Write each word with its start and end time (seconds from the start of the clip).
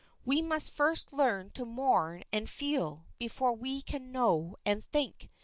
We 0.25 0.41
must 0.41 0.71
first 0.73 1.13
learn 1.13 1.51
to 1.51 1.63
mourn 1.63 2.23
and 2.33 2.49
feel 2.49 3.05
before 3.19 3.53
we 3.53 3.83
can 3.83 4.11
know 4.11 4.55
and 4.65 4.83
think. 4.83 5.29